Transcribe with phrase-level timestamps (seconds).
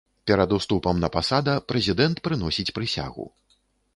[0.29, 3.29] Перад уступам на пасада прэзідэнт прыносіць прысягу.